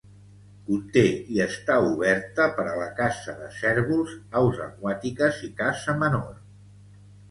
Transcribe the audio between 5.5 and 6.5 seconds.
i caça menor.